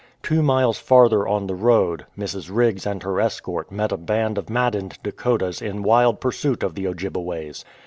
[0.23, 2.49] Two miles farther on the road, Mrs.
[2.51, 6.85] Riggs and her escort met a band of maddened Dakotas in wild pursuit of the
[6.85, 7.63] Ojjibeways.